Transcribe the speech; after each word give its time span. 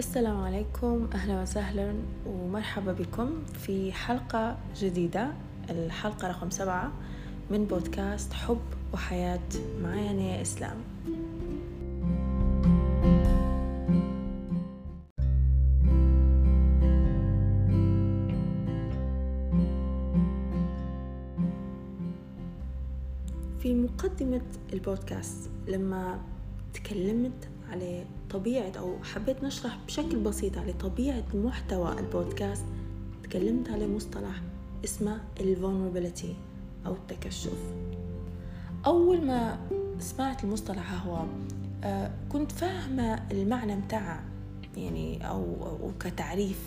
السلام 0.00 0.40
عليكم. 0.40 1.08
أهلا 1.14 1.42
وسهلا 1.42 1.94
ومرحبا 2.26 2.92
بكم 2.92 3.44
في 3.52 3.92
حلقة 3.92 4.58
جديدة. 4.76 5.30
الحلقة 5.70 6.28
رقم 6.28 6.50
سبعة 6.50 6.92
من 7.50 7.64
بودكاست 7.64 8.32
حب 8.32 8.60
وحياة 8.92 9.48
معايا 9.82 10.12
نيا 10.12 10.42
إسلام. 10.42 10.76
في 23.58 23.74
مقدمة 23.74 24.42
البودكاست 24.72 25.50
لما 25.68 26.20
تكلمت 26.74 27.48
على 27.70 28.04
طبيعة 28.30 28.72
أو 28.78 28.96
حبيت 29.02 29.44
نشرح 29.44 29.78
بشكل 29.86 30.16
بسيط 30.16 30.58
على 30.58 30.72
طبيعة 30.72 31.24
محتوى 31.34 31.98
البودكاست 31.98 32.64
تكلمت 33.22 33.70
على 33.70 33.88
مصطلح 33.88 34.42
اسمه 34.84 35.20
الفولنربيليتي 35.40 36.34
أو 36.86 36.92
التكشف. 36.92 37.74
أول 38.86 39.26
ما 39.26 39.58
سمعت 39.98 40.44
المصطلح 40.44 41.06
هو 41.06 41.24
آه، 41.84 42.10
كنت 42.28 42.52
فاهمة 42.52 43.30
المعنى 43.32 43.76
متاعه 43.76 44.24
يعني 44.76 45.28
أو, 45.28 45.44
أو 45.62 45.90
كتعريف 46.00 46.62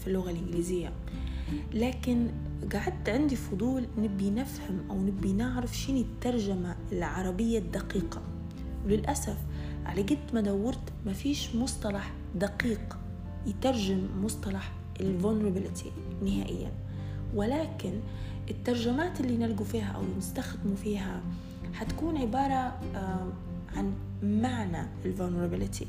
في 0.00 0.06
اللغة 0.06 0.30
الإنجليزية. 0.30 0.92
لكن 1.74 2.28
قعدت 2.72 3.08
عندي 3.08 3.36
فضول 3.36 3.86
نبي 3.98 4.30
نفهم 4.30 4.80
أو 4.90 5.00
نبي 5.00 5.32
نعرف 5.32 5.76
شنو 5.76 6.00
الترجمة 6.00 6.76
العربية 6.92 7.58
الدقيقة. 7.58 8.22
وللأسف 8.84 9.36
على 9.86 10.02
قد 10.02 10.18
ما 10.34 10.40
دورت 10.40 10.92
ما 11.06 11.12
فيش 11.12 11.54
مصطلح 11.54 12.12
دقيق 12.34 12.98
يترجم 13.46 14.08
مصطلح 14.24 14.72
الـ 15.00 15.07
vulnerability 15.07 15.92
نهائيا. 16.22 16.72
ولكن 17.34 18.00
الترجمات 18.50 19.20
اللي 19.20 19.36
نلقوا 19.36 19.66
فيها 19.66 19.92
أو 19.92 20.02
نستخدموا 20.18 20.76
فيها 20.76 21.20
حتكون 21.74 22.16
عبارة 22.16 22.78
عن 23.76 23.92
معنى 24.22 24.88
الـ 25.04 25.10
vulnerability 25.10 25.86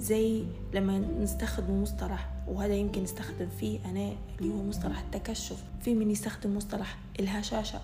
زي 0.00 0.44
لما 0.74 0.98
نستخدم 0.98 1.82
مصطلح 1.82 2.28
وهذا 2.48 2.74
يمكن 2.74 3.02
نستخدم 3.02 3.48
فيه 3.60 3.78
أنا 3.84 4.12
اللي 4.40 4.54
هو 4.54 4.62
مصطلح 4.62 4.98
التكشف. 4.98 5.64
في 5.80 5.94
من 5.94 6.10
يستخدم 6.10 6.56
مصطلح 6.56 6.98
الهشاشة. 7.20 7.80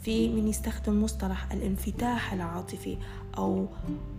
في 0.00 0.28
من 0.28 0.48
يستخدم 0.48 1.02
مصطلح 1.02 1.52
الانفتاح 1.52 2.32
العاطفي 2.32 2.96
أو 3.38 3.66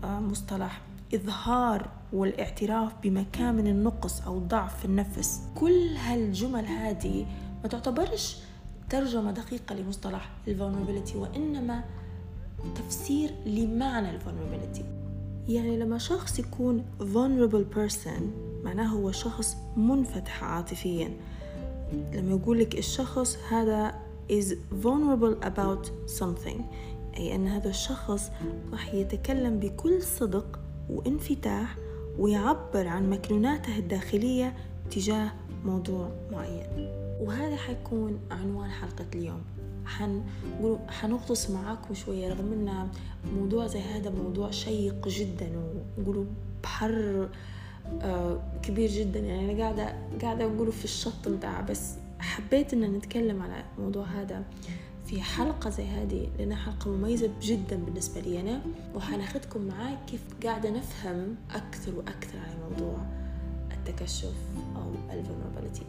آه، 0.04 0.20
مصطلح 0.20 0.82
إظهار 1.16 1.90
والاعتراف 2.14 2.92
بمكان 3.04 3.56
من 3.56 3.68
النقص 3.68 4.22
أو 4.22 4.40
ضعف 4.40 4.80
في 4.80 4.86
النفس. 4.86 5.42
كل 5.56 5.96
هالجمل 5.98 6.66
هذه 6.66 7.26
ما 7.64 7.70
تعتبرش 7.70 8.38
ترجمة 8.90 9.32
دقيقة 9.32 9.76
لمصطلح 9.76 10.30
الـ 10.48 10.53
vulnerability 10.53 11.18
وإنما 11.18 11.84
تفسير 12.76 13.32
لمعنى 13.46 14.10
الـ 14.10 14.15
vulnerability 14.15 14.84
يعني 15.48 15.78
لما 15.78 15.98
شخص 15.98 16.40
يكون 16.40 16.86
vulnerable 17.00 17.76
person 17.78 18.22
معناه 18.64 18.88
هو 18.88 19.12
شخص 19.12 19.58
منفتح 19.78 20.44
عاطفيا. 20.44 21.18
لما 22.14 22.30
يقول 22.32 22.60
لك 22.60 22.78
الشخص 22.78 23.38
هذا 23.50 24.11
is 24.32 24.56
vulnerable 24.84 25.36
about 25.44 25.86
something. 26.20 26.62
أي 27.18 27.36
أن 27.36 27.48
هذا 27.48 27.70
الشخص 27.70 28.32
راح 28.72 28.94
يتكلم 28.94 29.60
بكل 29.60 30.02
صدق 30.02 30.60
وانفتاح 30.90 31.78
ويعبر 32.20 32.88
عن 32.88 33.10
مكنوناته 33.10 33.78
الداخلية 33.78 34.56
تجاه 34.92 35.32
موضوع 35.66 36.12
معين. 36.32 36.90
وهذا 37.22 37.56
حيكون 37.56 38.20
عنوان 38.32 38.70
حلقة 38.70 39.06
اليوم. 39.16 39.42
حنقول 39.86 40.80
حنغطس 40.88 41.50
معاكم 41.50 41.94
شوية 41.94 42.30
رغم 42.30 42.54
أن 42.54 42.88
موضوع 43.36 43.68
زي 43.68 43.80
هذا 43.80 44.10
موضوع 44.10 44.52
شيق 44.52 45.08
جدا 45.08 45.52
ونقولوا 45.98 46.26
بحر 46.64 47.30
آه 48.02 48.42
كبير 48.64 48.90
جدا. 48.90 49.20
يعني 49.20 49.52
أنا 49.52 49.64
قاعدة 49.64 49.96
قاعدة 50.22 50.46
أقوله 50.46 50.72
في 50.72 50.84
الشط 50.86 51.28
متاعه 51.28 51.62
بس 51.62 52.01
حبيت 52.22 52.74
إن 52.74 52.82
نتكلم 52.82 53.42
على 53.42 53.64
الموضوع 53.78 54.06
هذا 54.06 54.44
في 55.06 55.22
حلقة 55.22 55.70
زي 55.70 55.86
هذه 55.86 56.28
لأنها 56.38 56.58
حلقة 56.58 56.92
مميزة 56.92 57.30
جدا 57.42 57.76
بالنسبة 57.76 58.22
لي 58.22 58.42
أنا 58.42 58.62
وحناخدكم 58.96 59.62
معاي 59.62 59.98
كيف 60.08 60.22
قاعدة 60.44 60.70
نفهم 60.70 61.36
أكثر 61.52 61.96
وأكثر 61.96 62.38
عن 62.38 62.70
موضوع 62.70 62.98
التكشف 63.72 64.34
أو 64.76 64.92
الفولنربيليتي 65.12 65.86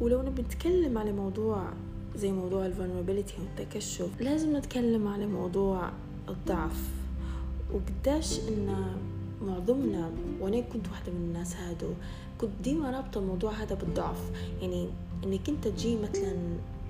ولو 0.00 0.22
نبي 0.22 0.42
نتكلم 0.42 0.98
على 0.98 1.12
موضوع 1.12 1.72
زي 2.18 2.32
موضوع 2.32 2.66
الفولنربيليتي 2.66 3.34
والتكشف. 3.38 4.20
لازم 4.20 4.56
نتكلم 4.56 5.08
على 5.08 5.26
موضوع 5.26 5.90
الضعف. 6.28 6.90
وقداش 7.72 8.40
إن 8.40 8.96
معظمنا 9.42 10.10
وأنا 10.40 10.60
كنت 10.60 10.88
واحدة 10.88 11.12
من 11.12 11.20
الناس 11.20 11.56
هادو 11.56 11.90
كنت 12.40 12.50
ديما 12.64 12.90
رابطة 12.90 13.18
الموضوع 13.18 13.52
هذا 13.52 13.74
بالضعف. 13.74 14.30
يعني 14.60 14.88
إنك 15.24 15.48
أنت 15.48 15.68
تجي 15.68 15.96
مثلا 15.96 16.36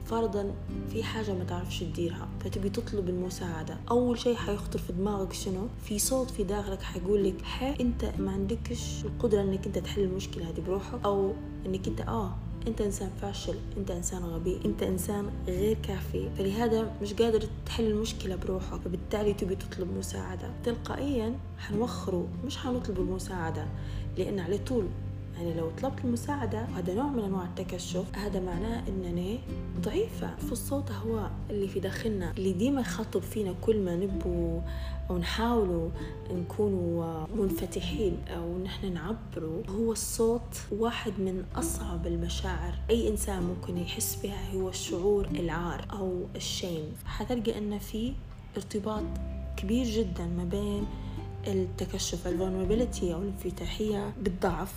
فرضا 0.04 0.54
في 0.90 1.02
حاجة 1.02 1.32
ما 1.32 1.44
تعرفش 1.44 1.80
تديرها 1.80 2.28
فتبي 2.40 2.70
تطلب 2.70 3.08
المساعدة. 3.08 3.76
أول 3.90 4.18
شيء 4.18 4.34
حيخطر 4.34 4.78
في 4.78 4.92
دماغك 4.92 5.32
شنو؟ 5.32 5.66
في 5.84 5.98
صوت 5.98 6.30
في 6.30 6.44
داخلك 6.44 6.82
حيقول 6.82 7.24
لك 7.24 7.34
أنت 7.80 8.04
ما 8.18 8.32
عندكش 8.32 9.04
القدرة 9.04 9.42
إنك 9.42 9.66
أنت 9.66 9.78
تحل 9.78 10.02
المشكلة 10.02 10.50
هذه 10.50 10.60
بروحك. 10.66 11.04
أو 11.04 11.32
إنك 11.66 11.88
أنت 11.88 12.00
آه 12.00 12.34
أنت 12.66 12.80
إنسان 12.80 13.10
فاشل 13.22 13.54
أنت 13.76 13.91
إنسان 13.91 14.22
غبي 14.24 14.60
أنت 14.64 14.82
إنسان 14.82 15.30
غير 15.46 15.76
كافي. 15.82 16.30
فلهذا 16.38 16.92
مش 17.02 17.14
قادر 17.14 17.44
تحل 17.66 17.86
المشكلة 17.86 18.36
بروحك 18.36 18.80
فبالتالي 18.80 19.34
تبي 19.34 19.54
تطلب 19.56 19.96
مساعدة. 19.98 20.50
تلقائيا 20.64 21.38
حنوخروا 21.58 22.26
مش 22.44 22.58
حنطلب 22.58 22.98
المساعدة 23.00 23.66
لأن 24.19 24.38
على 24.38 24.58
طول 24.58 24.84
يعني 25.38 25.54
لو 25.54 25.71
طلبت 25.82 26.04
المساعدة 26.04 26.66
وهذا 26.72 26.94
نوع 26.94 27.06
من 27.06 27.25
أنواع 27.25 27.44
التكشف 27.44 28.04
هذا 28.16 28.41
معناه 28.41 28.88
أنني 28.88 29.41
ضعيفة. 29.81 30.37
في 30.37 30.53
الصوت 30.53 30.93
هو 30.93 31.31
اللي 31.50 31.69
في 31.69 31.81
داخلنا 31.81 32.32
اللي 32.38 32.53
ديما 32.53 32.81
يخطب 32.81 33.22
فينا 33.22 33.54
كل 33.60 33.81
ما 33.81 33.97
نبو 33.97 34.60
أو 35.10 35.19
نحاولوا 35.19 35.91
نكونوا 36.32 37.26
منفتحين 37.37 38.16
أو 38.37 38.59
نحن 38.59 38.93
نعبروا. 38.93 39.62
هو 39.69 39.93
الصوت 39.93 40.62
واحد 40.72 41.12
من 41.19 41.44
أصعب 41.56 42.06
المشاعر. 42.06 42.75
أي 42.91 43.09
إنسان 43.09 43.43
ممكن 43.43 43.78
يحس 43.78 44.19
بها 44.22 44.53
هو 44.55 44.69
الشعور 44.69 45.26
العار 45.26 45.87
أو 45.93 46.22
الشيم. 46.37 46.93
حتلقى 47.06 47.59
أن 47.59 47.78
في 47.78 48.12
ارتباط 48.56 49.05
كبير 49.56 49.87
جدا 49.87 50.26
ما 50.26 50.44
بين 50.44 50.87
التكشف 51.47 52.26
الفولنربيليتي 52.26 53.15
أو 53.15 53.22
الانفتاحية 53.22 54.12
بالضعف. 54.20 54.75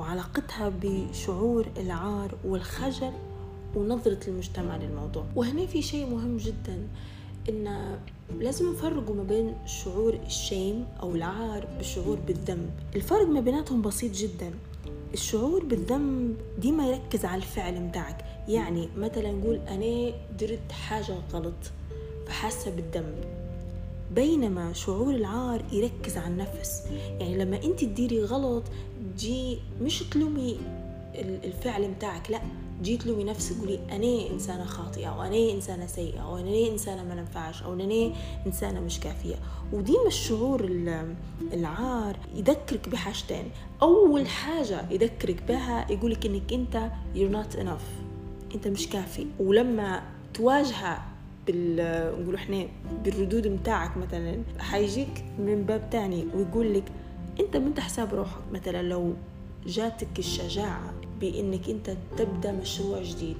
وعلاقتها 0.00 0.72
بشعور 0.82 1.66
العار 1.76 2.34
والخجل 2.44 3.12
ونظرة 3.76 4.28
المجتمع 4.28 4.76
للموضوع. 4.76 5.24
وهنا 5.36 5.66
في 5.66 5.82
شيء 5.82 6.06
مهم 6.06 6.36
جدا 6.36 6.88
إن 7.48 7.96
لازم 8.38 8.72
نفرقوا 8.72 9.14
ما 9.14 9.22
بين 9.22 9.54
شعور 9.66 10.14
الشيم 10.26 10.86
أو 11.02 11.14
العار 11.14 11.66
بالشعور 11.76 12.18
بالذنب. 12.26 12.70
الفرق 12.96 13.26
ما 13.26 13.40
بيناتهم 13.40 13.82
بسيط 13.82 14.12
جدا. 14.12 14.50
الشعور 15.14 15.64
بالذنب 15.64 16.36
ديما 16.58 16.86
يركز 16.88 17.24
على 17.24 17.36
الفعل 17.42 17.80
متاعك. 17.80 18.24
يعني 18.48 18.88
مثلا 18.96 19.32
نقول 19.32 19.56
أنا 19.56 20.12
درت 20.40 20.72
حاجة 20.72 21.14
غلط 21.32 21.54
فحاسة 22.26 22.70
بالذنب. 22.70 23.39
بينما 24.14 24.72
شعور 24.72 25.14
العار 25.14 25.62
يركز 25.72 26.16
على 26.16 26.28
النفس. 26.28 26.82
يعني 27.20 27.38
لما 27.38 27.56
انت 27.64 27.80
تديري 27.84 28.24
غلط 28.24 28.64
جي 29.18 29.58
مش 29.82 29.98
تلومي 30.02 30.58
الفعل 31.44 31.88
متاعك 31.88 32.30
لا 32.30 32.40
جيت 32.82 33.02
تلومي 33.02 33.24
نفسك 33.24 33.58
قولي 33.58 33.80
أنا 33.92 34.30
إنسانة 34.34 34.64
خاطئة 34.64 35.06
أو 35.06 35.22
أنا 35.22 35.52
إنسانة 35.52 35.86
سيئة 35.86 36.20
أو 36.20 36.38
أنا 36.38 36.68
إنسانة 36.72 37.02
ما 37.02 37.14
ننفعش 37.14 37.62
أو 37.62 37.72
أنا 37.74 38.12
إنسانة 38.46 38.80
مش 38.80 39.00
كافية. 39.00 39.34
وديما 39.72 40.06
الشعور 40.06 40.64
العار 41.52 42.16
يذكرك 42.34 42.88
بحاجتين. 42.88 43.44
أول 43.82 44.28
حاجة 44.28 44.90
يذكرك 44.90 45.42
بها 45.48 45.92
يقولك 45.92 46.26
إنك 46.26 46.52
أنت 46.52 46.90
you're 47.14 47.34
not 47.36 47.58
enough 47.58 48.04
أنت 48.54 48.68
مش 48.68 48.88
كافي. 48.88 49.26
ولما 49.40 50.02
تواجهها 50.34 51.06
بال 51.46 51.76
نقول 52.22 52.34
إحنا 52.34 52.66
بالردود 53.04 53.46
متاعك 53.46 53.96
مثلا 53.96 54.42
حيجيك 54.58 55.24
من 55.38 55.64
باب 55.68 55.90
تاني 55.90 56.26
ويقول 56.34 56.74
لك 56.74 56.84
أنت 57.40 57.56
من 57.56 57.80
حساب 57.80 58.14
روحك. 58.14 58.40
مثلا 58.52 58.82
لو 58.82 59.14
جاتك 59.66 60.18
الشجاعة 60.18 60.94
بإنك 61.20 61.68
أنت 61.68 61.96
تبدأ 62.16 62.52
مشروع 62.52 63.02
جديد 63.02 63.36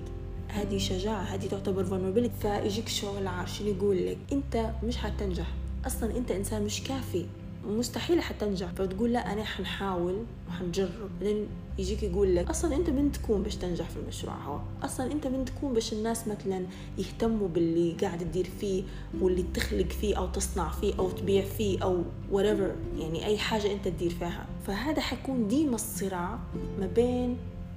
هذه 0.49 0.79
شجاعة 0.79 1.23
هذه 1.23 1.47
تعتبر 1.47 1.85
vulnerability 1.85 2.43
فيجيك 2.43 2.89
شعور 2.89 3.19
العار. 3.19 3.49
يقول 3.65 4.07
لك؟ 4.07 4.19
أنت 4.33 4.71
مش 4.85 4.97
حتنجح. 4.97 5.47
أصلا 5.87 6.17
أنت 6.17 6.31
إنسان 6.31 6.63
مش 6.63 6.83
كافي. 6.83 7.27
مستحيل 7.67 8.23
حتنجح 8.23 8.69
فتقول 8.69 9.13
لا 9.13 9.33
أنا 9.33 9.45
حنحاول 9.45 10.25
وحنجرب. 10.49 11.11
بعدين 11.21 11.47
يجيك 11.79 12.03
يقول 12.03 12.37
لك 12.37 12.51
أصلا 12.51 12.77
أنت 12.77 12.91
من 12.91 13.13
تكون 13.13 13.43
باش 13.43 13.57
تنجح 13.57 13.89
في 13.89 13.97
المشروع؟ 13.97 14.35
هو 14.35 14.61
أصلا 14.83 15.13
أنت 15.13 15.27
من 15.27 15.45
تكون 15.45 15.75
باش 15.75 15.93
الناس 15.93 16.29
مثلا 16.29 16.67
يهتموا 16.99 17.49
باللي 17.49 17.93
قاعد 17.93 18.19
تدير 18.19 18.49
فيه 18.61 18.83
واللي 19.21 19.45
تخلق 19.55 19.89
فيه 19.89 20.19
أو 20.19 20.27
تصنع 20.27 20.69
فيه 20.69 20.95
أو 20.99 21.11
تبيع 21.11 21.45
فيه 21.45 21.83
أو 21.83 22.03
whatever 22.33 22.99
يعني 22.99 23.27
أي 23.27 23.39
حاجة 23.39 23.73
أنت 23.73 23.89
تدير 23.89 24.11
فيها. 24.11 24.47
فهذا 24.67 25.01
حيكون 25.01 25.49
ديما 25.49 25.75
الصراع 25.75 26.39
ما 26.81 26.87
بين 26.87 27.37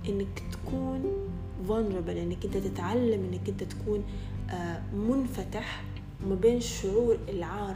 إنك 0.10 0.44
تكون 0.52 1.30
vulnerable 1.68 2.10
إنك 2.10 2.46
أنت 2.46 2.58
تتعلم 2.58 3.30
إنك 3.32 3.50
أنت 3.50 3.64
تكون 3.64 4.04
آه، 4.50 4.82
منفتح 4.94 5.84
وما 6.26 6.36
بين 6.36 6.60
شعور 6.60 7.18
العار 7.30 7.76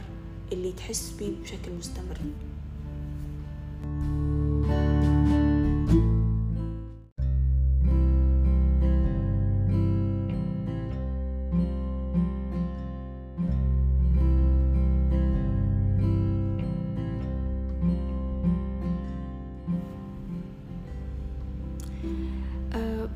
اللي 0.52 0.72
تحس 0.72 1.14
بيه 1.18 1.32
بشكل 1.42 1.72
مستمر. 1.78 2.18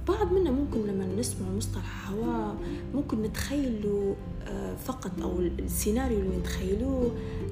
بعض 0.09 0.33
لما 0.33 0.42
نسمع 1.23 1.49
مصطلح 1.49 2.11
هواء 2.11 2.57
ممكن 2.95 3.23
نتخيله 3.23 4.17
آه، 4.47 4.75
فقط 4.75 5.23
أو 5.23 5.39
السيناريو 5.39 6.19
اللي 6.21 6.37
نتخيلوه 6.37 7.11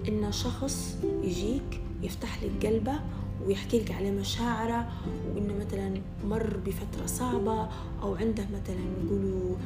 إن 0.09 0.33
شخص 0.33 0.97
يجيك 1.23 1.81
يفتح 2.03 2.43
لك 2.43 2.67
قلبه 2.67 3.01
ويحكي 3.47 3.81
لك 3.81 3.91
على 3.91 4.11
مشاعره 4.11 4.89
وإنه 5.35 5.55
مثلا 5.55 6.01
مر 6.25 6.57
بفترة 6.67 7.07
صعبة 7.07 7.69
أو 8.03 8.15
عنده 8.15 8.45
مثلا 8.45 8.85
نقولوا 9.05 9.57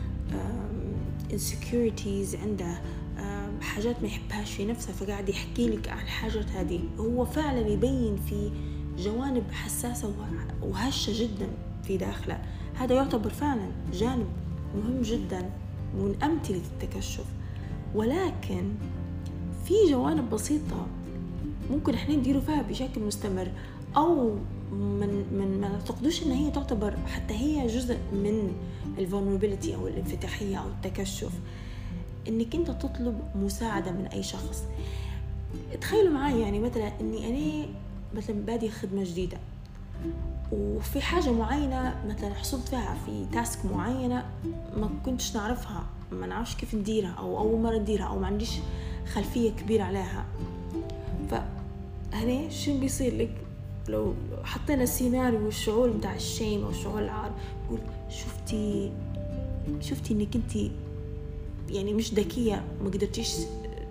insecurities 1.30 2.42
عنده 2.42 2.80
حاجات 3.60 4.02
ما 4.02 4.08
يحبهاش 4.08 4.52
في 4.54 4.66
نفسه 4.66 4.92
فقاعد 4.92 5.28
يحكي 5.28 5.68
لك 5.68 5.88
عن 5.88 6.02
الحاجات 6.02 6.50
هذه. 6.50 6.80
هو 6.98 7.24
فعلا 7.24 7.68
يبين 7.68 8.16
في 8.16 8.50
جوانب 8.98 9.50
حساسة 9.52 10.14
وهشة 10.62 11.22
جدا 11.22 11.48
في 11.82 11.96
داخله. 11.96 12.42
هذا 12.74 12.94
يعتبر 12.94 13.30
فعلا 13.30 13.68
جانب 13.92 14.26
مهم 14.76 15.02
جدا 15.02 15.50
من 15.94 16.14
أمثلة 16.22 16.62
التكشف. 16.72 17.24
ولكن 17.94 18.72
في 19.64 19.74
جوانب 19.90 20.30
بسيطة 20.30 20.86
ممكن 21.70 21.94
إحنا 21.94 22.16
نديروا 22.16 22.40
فيها 22.40 22.62
بشكل 22.62 23.00
مستمر 23.00 23.48
أو 23.96 24.30
من 24.72 25.24
من 25.32 25.60
ما 25.60 25.68
تعتقدوش 25.68 26.22
إن 26.22 26.30
هي 26.30 26.50
تعتبر 26.50 26.96
حتى 27.06 27.34
هي 27.34 27.66
جزء 27.66 27.98
من 28.12 28.52
الفولنربيلتي 28.98 29.74
أو 29.74 29.88
الانفتاحية 29.88 30.56
أو 30.56 30.68
التكشف. 30.68 31.32
إنك 32.28 32.54
أنت 32.54 32.70
تطلب 32.70 33.20
مساعدة 33.34 33.92
من 33.92 34.06
أي 34.06 34.22
شخص. 34.22 34.64
تخيلوا 35.80 36.12
معي 36.12 36.40
يعني 36.40 36.58
مثلا 36.58 36.92
إني 37.00 37.28
أنا 37.28 37.66
مثلا 38.14 38.36
بادي 38.36 38.70
خدمة 38.70 39.04
جديدة. 39.04 39.38
وفي 40.54 41.00
حاجة 41.00 41.32
معينة 41.32 41.94
مثلا 42.08 42.34
حصلت 42.34 42.68
فيها 42.68 42.96
في 43.06 43.26
تاسك 43.32 43.64
معينة 43.64 44.24
ما 44.76 44.90
كنتش 45.04 45.36
نعرفها 45.36 45.86
ما 46.12 46.26
نعرفش 46.26 46.54
كيف 46.54 46.74
نديرها 46.74 47.14
أو 47.18 47.38
أول 47.38 47.60
مرة 47.60 47.78
نديرها 47.78 48.04
أو 48.04 48.18
ما 48.18 48.26
عنديش 48.26 48.50
خلفية 49.12 49.50
كبيرة 49.50 49.82
عليها. 49.84 50.24
فهنا 51.30 52.48
شو 52.50 52.80
بيصير 52.80 53.16
لك؟ 53.16 53.30
لو 53.88 54.14
حطينا 54.44 54.82
السيناريو 54.82 55.44
والشعور 55.44 55.90
بتاع 55.90 56.14
الشيم 56.14 56.64
أو 56.64 56.70
الشعور 56.70 56.98
العار 56.98 57.30
يقول 57.66 57.80
شفتي 58.10 58.92
شفتي 59.80 60.14
إنك 60.14 60.36
انت 60.36 60.70
يعني 61.70 61.94
مش 61.94 62.14
ذكية 62.14 62.64
ما 62.84 62.90
قدرتيش 62.90 63.34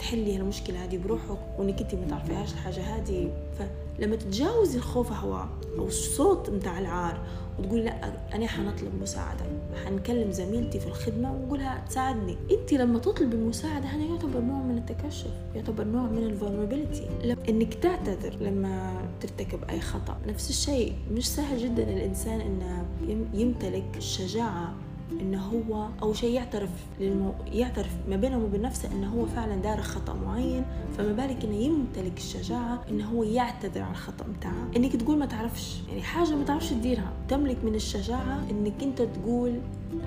تحلي 0.04 0.36
المشكلة 0.36 0.84
هذه 0.84 0.98
بروحك 0.98 1.38
وإنك 1.58 1.82
أنت 1.82 1.96
ما 1.96 2.06
تعرفيهاش 2.10 2.54
الحاجة 2.54 2.82
هذه. 2.82 3.32
فلما 3.60 4.16
تتجاوزي 4.16 4.78
الخوف 4.78 5.12
هو 5.12 5.46
أو 5.78 5.88
الصوت 5.88 6.50
متاع 6.50 6.80
العار 6.80 7.28
وتقول 7.60 7.80
لا 7.80 8.12
أنا 8.36 8.48
حنطلب 8.48 9.02
مساعدة 9.02 9.46
حنكلم 9.86 10.32
زميلتي 10.32 10.80
في 10.80 10.88
الخدمة 10.88 11.34
ونقولها 11.34 11.86
تساعدني. 11.90 12.38
أنت 12.52 12.74
لما 12.74 13.00
تطلب 13.00 13.34
المساعدة 13.34 13.86
هذا 13.86 14.04
يعتبر 14.04 14.40
نوع 14.40 14.62
من 14.62 14.78
التكشف 14.78 15.32
يعتبر 15.56 15.84
نوع 15.84 16.04
من 16.04 16.24
الفولنربيلتي 16.24 17.10
إنك 17.50 17.74
تعتذر 17.74 18.36
لما 18.42 19.02
ترتكب 19.22 19.64
أي 19.70 19.82
خطأ 19.82 20.18
نفس 20.28 20.50
الشيء. 20.50 20.94
مش 21.12 21.28
سهل 21.28 21.58
جدا 21.58 21.84
الإنسان 21.84 22.42
إنه 22.42 22.86
يمتلك 23.34 23.98
الشجاعة 23.98 24.74
انه 25.12 25.42
هو 25.42 25.88
اول 26.02 26.16
شيء 26.16 26.34
يعترف 26.34 26.70
للمو... 27.00 27.34
يعترف 27.52 27.92
ما 28.10 28.16
بينه 28.16 28.38
وبين 28.38 28.62
نفسه 28.62 28.92
انه 28.92 29.08
هو 29.08 29.26
فعلا 29.26 29.56
دار 29.56 29.82
خطأ 29.82 30.14
معين 30.14 30.66
فما 30.98 31.12
بالك 31.12 31.44
إنه 31.44 31.56
يمتلك 31.56 32.18
الشجاعة 32.18 32.84
انه 32.90 33.06
هو 33.06 33.24
يعتذر 33.24 33.82
عن 33.82 33.92
الخطأ 33.92 34.26
بتاعه. 34.38 34.72
إنك 34.76 34.96
تقول 34.96 35.18
ما 35.18 35.26
تعرفش 35.26 35.82
يعني 35.90 36.02
حاجة 36.02 36.36
ما 36.36 36.44
تعرفش 36.44 36.70
تديرها. 36.70 37.14
تملك 37.30 37.64
من 37.64 37.76
الشجاعة 37.76 38.46
إنك 38.52 38.84
أنت 38.84 39.02
تقول 39.02 39.60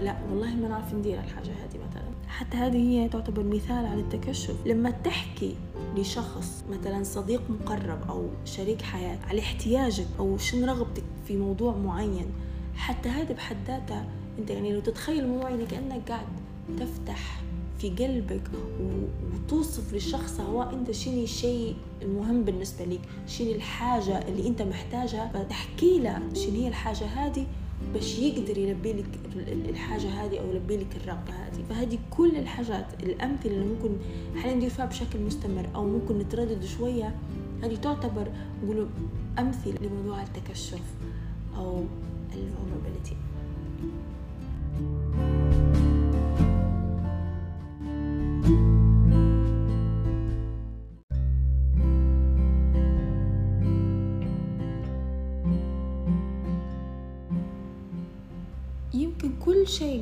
لا 0.02 0.16
والله 0.30 0.54
ما 0.54 0.68
نعرف 0.68 0.94
ندير 0.94 1.18
الحاجة 1.18 1.50
هذه 1.50 1.78
مثلا. 1.90 2.06
حتى 2.28 2.56
هذه 2.56 2.76
هي 2.76 3.08
تعتبر 3.08 3.42
مثال 3.42 3.86
على 3.86 4.00
التكشف. 4.00 4.54
لما 4.66 4.90
تحكي 4.90 5.54
لشخص 5.96 6.64
مثلا 6.70 7.02
صديق 7.02 7.42
مقرب 7.50 7.98
أو 8.08 8.28
شريك 8.44 8.82
حياة 8.82 9.18
على 9.28 9.40
احتياجك 9.40 10.06
أو 10.18 10.36
شنو 10.38 10.66
رغبتك 10.66 11.04
في 11.26 11.36
موضوع 11.36 11.76
معين 11.76 12.26
حتى 12.76 13.08
هذا 13.08 13.32
بحد 13.34 13.56
ذاته 13.66 14.04
انت 14.38 14.50
يعني 14.50 14.72
لو 14.72 14.80
تتخيل 14.80 15.24
الموضوع 15.24 15.50
يعني 15.50 15.66
كأنك 15.66 16.08
قاعد 16.08 16.26
تفتح 16.78 17.40
في 17.78 17.90
قلبك 17.90 18.42
وتوصف 19.34 19.92
للشخص 19.92 20.40
هو 20.40 20.62
انت 20.62 20.90
شنو 20.90 21.22
الشيء 21.22 21.76
المهم 22.02 22.44
بالنسبة 22.44 22.84
لك 22.84 23.00
شنو 23.26 23.52
الحاجة 23.52 24.28
اللي 24.28 24.48
انت 24.48 24.62
محتاجها. 24.62 25.30
فتحكي 25.34 25.98
له 25.98 26.22
شنو 26.34 26.54
هي 26.54 26.68
الحاجة 26.68 27.04
هذه 27.04 27.46
باش 27.94 28.18
يقدر 28.18 28.58
يلبي 28.58 28.92
لك 28.92 29.06
الحاجة 29.68 30.08
هذه 30.08 30.38
أو 30.40 30.50
يلبي 30.50 30.76
لك 30.76 30.96
الرغبة 30.96 31.32
هذه. 31.32 31.64
فهذه 31.70 31.98
كل 32.10 32.36
الحاجات 32.36 32.86
الأمثلة 33.02 33.52
اللي 33.52 33.64
ممكن 33.64 33.96
إحنا 34.36 34.54
ندير 34.54 34.70
فيها 34.70 34.86
بشكل 34.86 35.20
مستمر 35.20 35.68
أو 35.74 35.84
ممكن 35.84 36.18
نتردد 36.18 36.64
شوية 36.64 37.14
هذه 37.62 37.74
تعتبر 37.74 38.28
نقولوا 38.64 38.86
أمثلة 39.38 39.74
لموضوع 39.80 40.22
التكشف 40.22 40.82
أو 41.56 41.84
الفولنربيلتي 42.32 43.16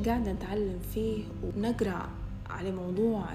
قاعدة 0.05 0.31
نتعلم 0.33 0.79
فيه 0.93 1.23
ونقرأ 1.43 2.09
على 2.49 2.71
موضوع 2.71 3.25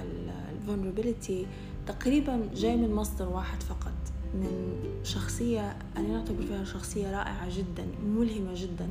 الـ 0.52 0.59
vulnerability 0.59 1.47
تقريبا 1.87 2.49
جاي 2.55 2.77
من 2.77 2.95
مصدر 2.95 3.29
واحد 3.29 3.62
فقط 3.62 3.93
من 4.35 4.73
شخصية 5.05 5.77
أنا 5.97 6.09
نعتبر 6.09 6.43
فيها 6.43 6.65
شخصية 6.65 7.11
رائعة 7.11 7.59
جدا 7.59 7.87
ملهمة 8.07 8.55
جدا. 8.55 8.89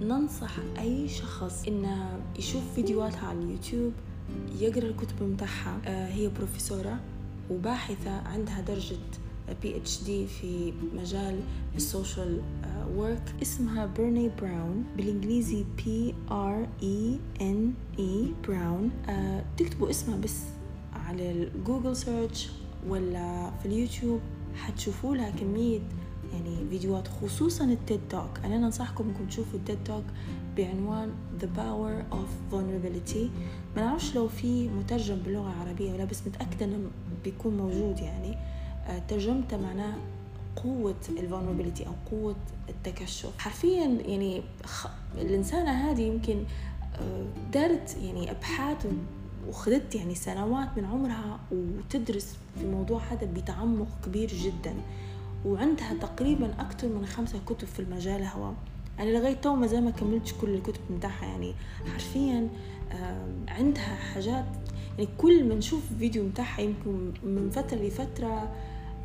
ننصح 0.00 0.50
أي 0.78 1.08
شخص 1.08 1.64
إنه 1.68 2.20
يشوف 2.38 2.62
فيديوهاتها 2.74 3.26
على 3.26 3.38
اليوتيوب 3.38 3.92
يقرأ 4.60 4.84
الكتب 4.86 5.22
متاعها 5.22 5.78
آه، 5.86 6.08
هي 6.08 6.28
بروفيسورة 6.28 7.00
وباحثة 7.50 8.10
عندها 8.10 8.60
درجة 8.60 8.96
PhD 9.62 10.26
في 10.26 10.72
مجال 10.94 11.40
الـ 11.76 11.85
social 11.85 12.40
work 12.96 13.22
آه، 13.38 13.42
اسمها 13.42 13.86
بيرني 13.86 14.30
براون 14.42 14.84
بالإنجليزي 14.96 15.64
B 15.84 16.14
R 16.30 16.68
E 16.82 17.18
N 17.40 17.72
E 17.98 18.32
براون 18.48 18.90
تكتبوا 19.56 19.90
اسمها 19.90 20.16
بس 20.16 20.42
على 20.92 21.30
الـ 21.30 21.39
Google 21.39 21.96
search 21.96 22.48
ولا 22.88 23.50
في 23.62 23.66
اليوتيوب 23.66 24.20
حتشوفوا 24.54 25.16
لها 25.16 25.30
كمية 25.30 25.80
يعني 26.32 26.68
فيديوهات 26.70 27.08
خصوصا 27.08 27.64
الـ 27.64 27.73
TED 27.73 28.00
talk 28.10 28.30
أنا 28.44 28.58
ننصحكم 28.58 29.08
إنكم 29.08 29.26
تشوفوا 29.26 29.58
الـ 29.58 29.63
TED 29.63 29.78
talk 29.84 30.04
بعنوان 30.56 31.10
The 31.40 31.44
Power 31.44 32.14
of 32.14 32.52
Vulnerability. 32.54 33.26
ما 33.76 33.84
نعرفش 33.84 34.14
لو 34.14 34.28
في 34.28 34.68
مترجم 34.68 35.16
باللغة 35.16 35.52
العربية 35.52 35.92
ولا 35.92 36.04
بس 36.04 36.26
متأكدة 36.26 36.64
إنه 36.66 36.78
بيكون 37.24 37.56
موجود 37.56 37.98
يعني. 37.98 38.36
آه، 38.86 38.98
ترجمته 39.08 39.56
معناه 39.56 39.94
قوة 40.56 40.94
الـ 41.08 41.14
vulnerability 41.14 41.86
أو 41.86 41.92
قوة 42.10 42.36
التكشف. 42.68 43.38
حرفيا 43.38 43.84
يعني 44.06 44.42
خ... 44.64 44.86
الإنسانة 45.14 45.70
هذه 45.70 46.00
يمكن 46.02 46.44
آه، 46.94 47.24
دارت 47.52 47.96
يعني 48.02 48.30
أبحاث 48.30 48.86
وخذت 49.48 49.94
يعني 49.94 50.14
سنوات 50.14 50.68
من 50.76 50.84
عمرها 50.84 51.40
وتدرس 51.52 52.36
في 52.56 52.64
الموضوع 52.64 53.00
هذا 53.10 53.26
بتعمق 53.36 53.88
كبير 54.04 54.28
جدا. 54.28 54.74
وعندها 55.46 55.94
تقريبا 55.94 56.54
أكثر 56.60 56.88
من 56.88 57.06
خمسة 57.06 57.38
كتب 57.46 57.68
في 57.68 57.80
المجال 57.80 58.24
هو. 58.24 58.52
يعني 58.98 59.12
لغاية 59.12 59.34
تو 59.34 59.54
ما 59.54 59.66
زال 59.66 59.84
ما 59.84 59.90
كملتش 59.90 60.32
كل 60.32 60.54
الكتب 60.54 60.80
متاعها 60.90 61.26
يعني 61.26 61.54
حرفيا 61.92 62.48
عندها 63.48 63.94
حاجات 64.14 64.44
يعني 64.98 65.08
كل 65.18 65.44
ما 65.44 65.54
نشوف 65.54 65.80
فيديو 65.98 66.24
متاعها 66.24 66.60
يمكن 66.60 67.12
من 67.22 67.50
فترة 67.50 67.76
لفترة 67.76 68.52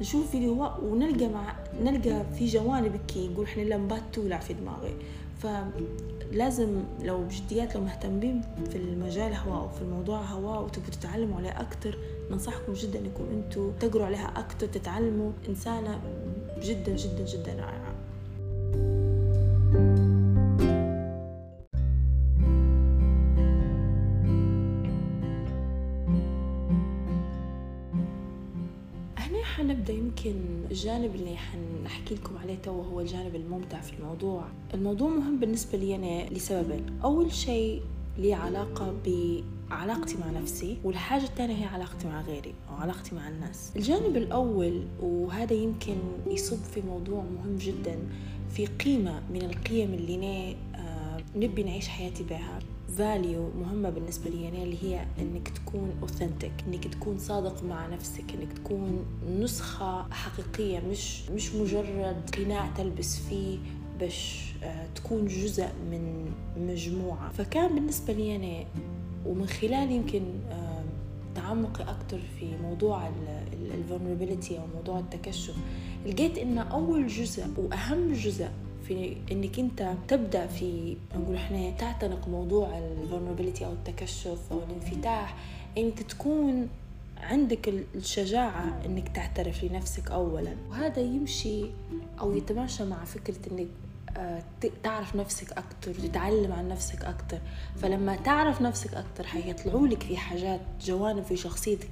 نشوف 0.02 0.32
فيديو 0.32 0.70
ونلقى 0.84 1.28
مع 1.28 1.56
نلقى 1.82 2.26
في 2.38 2.46
جوانب 2.46 2.96
كي 3.08 3.26
يقول 3.26 3.46
إحنا 3.46 3.62
لمبات 3.62 4.02
تولع 4.14 4.40
في 4.40 4.54
دماغي. 4.54 4.94
فلازم 5.40 6.84
لو 7.04 7.24
بجديات 7.24 7.76
لو 7.76 7.82
مهتمين 7.82 8.42
في 8.70 8.76
المجال 8.76 9.34
هواء 9.34 9.66
وفي 9.66 9.82
الموضوع 9.82 10.22
هواء 10.22 10.64
وتبغوا 10.64 10.90
تتعلموا 10.90 11.38
عليه 11.38 11.62
أكتر 11.62 11.98
ننصحكم 12.32 12.74
جدا 12.74 13.00
إنكم 13.00 13.24
أنتم 13.34 13.72
تقروا 13.80 14.06
عليها 14.06 14.34
أكتر 14.40 14.68
تتعلموا 14.68 15.32
إنسانة 15.50 16.02
جدا 16.64 16.96
جدا 16.96 17.26
جدا 17.26 17.52
رائعة. 17.54 17.96
يمكن 30.26 30.66
الجانب 30.72 31.16
اللي 31.16 31.38
حنحكي 31.38 32.16
لكم 32.16 32.38
عليه 32.38 32.56
تو 32.56 32.82
هو 32.82 33.02
الجانب 33.02 33.36
الممتع 33.36 33.82
في 33.82 33.94
الموضوع. 34.00 34.48
الموضوع 34.74 35.10
مهم 35.10 35.40
بالنسبة 35.40 35.78
لي 35.78 35.96
أنا 35.96 36.30
لسببين. 36.30 37.00
أول 37.04 37.34
شيء 37.34 37.82
لي 38.18 38.34
علاقة 38.34 38.94
بعلاقتي 39.06 40.18
مع 40.18 40.32
نفسي 40.42 40.78
والحاجة 40.84 41.24
الثانية 41.24 41.56
هي 41.56 41.66
علاقتي 41.66 42.08
مع 42.08 42.22
غيري 42.22 42.54
أو 42.70 42.76
علاقتي 42.76 43.16
مع 43.16 43.30
الناس. 43.30 43.72
الجانب 43.76 44.18
الأول 44.18 44.84
وهذا 45.02 45.54
يمكن 45.54 45.98
يصب 46.28 46.64
في 46.64 46.82
موضوع 46.82 47.24
مهم 47.24 47.58
جدا 47.58 48.00
في 48.50 48.66
قيمة 48.66 49.22
من 49.34 49.42
القيم 49.42 49.94
اللي 49.94 50.56
آه، 50.76 51.18
نبي 51.36 51.64
نعيش 51.64 51.88
حياتي 51.88 52.24
بها. 52.24 52.60
value 52.98 53.50
مهمة 53.60 53.90
بالنسبة 53.90 54.30
لي 54.30 54.44
يعني 54.44 54.64
اللي 54.64 54.78
هي 54.84 55.06
إنك 55.20 55.50
تكون 55.50 55.92
authentic 56.02 56.52
إنك 56.68 56.88
تكون 56.88 57.18
صادق 57.18 57.64
مع 57.64 57.88
نفسك 57.88 58.24
إنك 58.34 58.54
تكون 58.54 59.06
نسخة 59.40 60.04
حقيقية 60.12 60.80
مش 60.80 61.30
مش 61.30 61.56
مجرد 61.56 62.30
قناع 62.38 62.70
تلبس 62.78 63.20
فيه 63.20 63.58
باش 64.00 64.52
آه، 64.64 64.88
تكون 64.96 65.28
جزء 65.28 65.68
من 65.92 66.32
مجموعة. 66.58 67.32
فكان 67.32 67.76
بالنسبة 67.76 68.14
لي 68.14 68.36
أنا 68.36 68.66
ومن 69.26 69.48
خلال 69.48 69.92
يمكن 69.92 70.24
آه، 70.52 70.84
تعمقي 71.36 71.84
أكتر 71.84 72.20
في 72.40 72.58
موضوع 72.64 73.10
الـ 73.74 73.80
vulnerability 73.80 74.60
أو 74.60 74.64
موضوع 74.76 75.00
التكشف 75.00 75.56
لقيت 76.06 76.38
إن 76.38 76.58
أول 76.58 77.08
جزء 77.08 77.48
وأهم 77.58 78.14
جزء 78.14 78.48
في 78.92 79.18
إنك 79.32 79.60
أنت 79.60 79.94
تبدأ 80.08 80.48
في 80.48 80.98
نقول 81.16 81.36
إحنا 81.36 81.72
تعتنق 81.72 82.28
موضوع 82.28 82.78
الـ 82.78 82.84
vulnerability 82.84 83.66
أو 83.66 83.72
التكشف 83.72 84.40
أو 84.52 84.60
الانفتاح 84.60 85.36
انك 85.78 86.04
تكون 86.04 86.70
عندك 87.18 87.74
الشجاعة 87.96 88.82
إنك 88.86 89.10
تعترف 89.10 89.64
لنفسك 89.64 90.12
اولا. 90.12 90.56
وهذا 90.70 91.00
يمشي 91.02 91.66
أو 92.20 92.36
يتماشى 92.38 92.86
مع 92.86 93.06
فكرة 93.06 93.52
إنك 93.52 93.68
آه، 94.18 94.44
تعرف 94.84 95.16
نفسك 95.16 95.52
أكتر 95.52 95.94
تتعلم 95.94 96.52
عن 96.52 96.68
نفسك 96.68 97.06
أكتر. 97.06 97.38
فلما 97.76 98.16
تعرف 98.16 98.62
نفسك 98.62 98.94
أكتر 98.94 99.24
حيطلعوا 99.24 99.88
لك 99.88 100.04
في 100.04 100.18
حاجات 100.18 100.62
جوانب 100.82 101.24
في 101.24 101.36
شخصيتك 101.38 101.90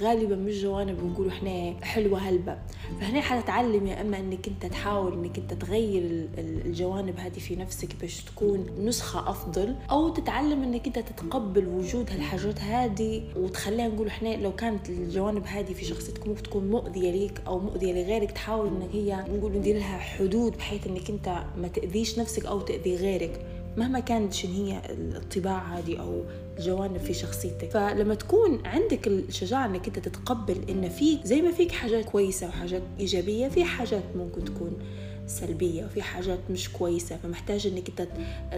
غالبا 0.00 0.36
مش 0.36 0.62
جوانب 0.62 1.00
بنقول 1.00 1.28
إحنا 1.28 1.84
حلوة 1.84 2.18
هلبة. 2.18 2.58
فهنا 3.00 3.20
حتتعلم 3.20 3.86
يا 3.86 4.00
إما 4.00 4.18
إنك 4.18 4.48
أنت 4.48 4.66
تحاول 4.66 5.12
إنك 5.12 5.38
أنت 5.38 5.54
تغير 5.54 6.28
الجوانب 6.38 7.18
هذه 7.18 7.38
في 7.38 7.56
نفسك 7.56 7.88
باش 8.00 8.20
تكون 8.24 8.66
نسخة 8.78 9.30
أفضل 9.30 9.74
أو 9.90 10.08
تتعلم 10.08 10.62
إنك 10.62 10.86
أنت 10.86 10.98
تتقبل 10.98 11.68
وجود 11.68 12.10
هالحاجات 12.10 12.60
هذه 12.60 13.22
وتخليها 13.36 13.88
نقول 13.88 14.06
إحنا 14.06 14.36
لو 14.36 14.52
كانت 14.54 14.88
الجوانب 14.90 15.46
هذه 15.46 15.72
في 15.72 15.84
شخصيتك 15.84 16.26
ممكن 16.26 16.42
تكون 16.42 16.70
مؤذية 16.70 17.10
ليك 17.10 17.40
أو 17.46 17.58
مؤذية 17.58 17.92
لغيرك 17.92 18.30
تحاول 18.30 18.66
إنك 18.68 18.88
هي 18.92 19.24
نقول 19.28 19.52
ندير 19.52 19.76
لها 19.76 19.98
حدود 19.98 20.56
بحيث 20.56 20.86
إنك 20.86 21.10
أنت 21.10 21.44
ما 21.56 21.68
تأذيش 21.68 22.18
نفسك 22.18 22.46
أو 22.46 22.60
تأذي 22.60 22.96
غيرك. 22.96 23.46
مهما 23.76 24.00
كانت 24.00 24.32
شنو 24.32 24.52
هي 24.52 24.82
الطباع 24.90 25.78
هذه 25.78 25.96
أو 26.00 26.24
جوانب 26.58 26.96
في 26.98 27.14
شخصيتك. 27.14 27.70
فلما 27.70 28.14
تكون 28.14 28.66
عندك 28.66 29.06
الشجاعة 29.06 29.66
إنك 29.66 29.86
أنت 29.86 29.98
تتقبل 29.98 30.70
إن 30.70 30.88
فيك 30.88 31.24
زي 31.24 31.42
ما 31.42 31.52
فيك 31.52 31.72
حاجات 31.72 32.04
كويسة 32.04 32.48
وحاجات 32.48 32.82
إيجابية 33.00 33.48
في 33.48 33.64
حاجات 33.64 34.02
ممكن 34.16 34.44
تكون 34.44 34.78
سلبية 35.26 35.84
وفي 35.84 36.02
حاجات 36.02 36.38
مش 36.50 36.72
كويسة. 36.72 37.16
فمحتاج 37.16 37.66
إنك 37.66 38.00
أنت 38.00 38.08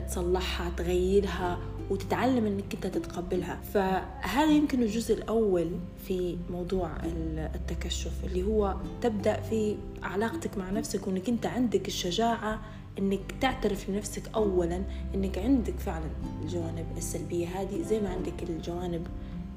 تصلحها 0.09 0.73
تغيرها 0.77 1.59
وتتعلم 1.91 2.47
إنك 2.47 2.75
أنت 2.75 2.87
تتقبلها. 2.87 3.61
فهذا 3.75 4.53
يمكن 4.53 4.83
الجزء 4.83 5.15
الأول 5.15 5.71
في 6.07 6.37
موضوع 6.51 6.91
التكشف 7.55 8.13
اللي 8.25 8.43
هو 8.43 8.77
تبدأ 9.03 9.41
في 9.41 9.77
علاقتك 10.03 10.59
مع 10.59 10.71
نفسك 10.71 11.07
وإنك 11.07 11.29
أنت 11.29 11.47
عندك 11.47 11.89
الشجاعة 11.89 12.61
إنك 12.99 13.35
تعترف 13.41 13.91
لنفسك 13.91 14.23
اولا 14.35 14.83
إنك 15.15 15.39
عندك 15.39 15.79
فعلا 15.79 16.11
الجوانب 16.43 16.87
السلبية 16.97 17.47
هذه 17.47 17.83
زي 17.83 18.01
ما 18.01 18.09
عندك 18.09 18.43
الجوانب 18.43 19.07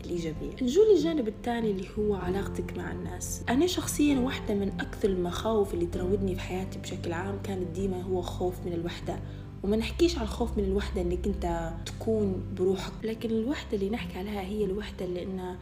الإيجابية. 0.06 0.56
نجو 0.62 0.82
للجانب 0.94 1.28
الثاني 1.28 1.72
اللي 1.72 1.88
هو 2.00 2.16
علاقتك 2.16 2.78
مع 2.78 2.92
الناس. 2.92 3.42
أنا 3.50 3.68
شخصيا 3.68 4.20
واحدة 4.20 4.54
من 4.54 4.72
أكثر 4.80 5.10
المخاوف 5.10 5.74
اللي 5.74 5.86
تراودني 5.86 6.36
في 6.36 6.42
حياتي 6.42 6.80
بشكل 6.80 7.14
عام 7.14 7.40
كانت 7.44 7.68
ديما 7.76 8.02
هو 8.02 8.22
خوف 8.22 8.54
من 8.66 8.74
الوحدة. 8.74 9.20
وما 9.64 9.78
نحكيش 9.78 10.16
على 10.16 10.24
الخوف 10.24 10.58
من 10.58 10.64
الوحدة 10.64 11.02
إنك 11.02 11.28
أنت 11.28 11.74
تكون 11.86 12.44
بروحك. 12.58 12.92
لكن 13.04 13.30
الوحدة 13.30 13.78
اللي 13.78 13.90
نحكي 13.90 14.20
عليها 14.20 14.42
هي 14.42 14.64
الوحدة 14.66 15.06
اللي 15.06 15.24
انه 15.24 15.58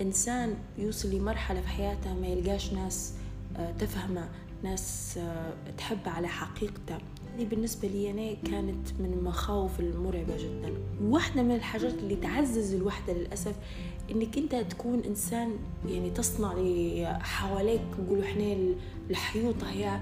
إنسان 0.00 0.54
يوصل 0.78 1.10
لمرحلة 1.10 1.60
في 1.60 1.68
حياته 1.68 2.14
ما 2.14 2.26
يلقاش 2.26 2.72
ناس 2.72 3.14
آه، 3.56 3.72
تفهمه 3.72 4.28
ناس 4.62 5.18
آه، 5.18 5.54
تحب 5.78 5.98
على 6.06 6.28
حقيقته. 6.28 6.98
هذه 7.36 7.44
بالنسبة 7.44 7.88
لي 7.88 8.10
أنا 8.10 8.34
كانت 8.50 8.88
من 9.00 9.12
المخاوف 9.12 9.80
المرعبة 9.80 10.36
جدا. 10.36 10.72
واحدة 11.02 11.42
من 11.42 11.54
الحاجات 11.54 11.94
اللي 11.94 12.16
تعزز 12.16 12.74
الوحدة 12.74 13.12
للأسف 13.12 13.54
إنك 14.10 14.38
أنت 14.38 14.54
تكون 14.54 15.00
إنسان 15.04 15.50
يعني 15.88 16.10
تصنع 16.10 16.54
حواليك 17.18 17.80
نقولوا 18.04 18.24
إحنا 18.24 18.56
الحيوطة 19.10 19.70
هي 19.70 20.00